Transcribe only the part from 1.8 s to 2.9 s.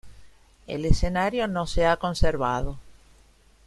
ha conservado.